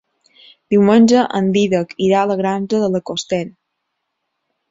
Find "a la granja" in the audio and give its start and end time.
2.23-2.79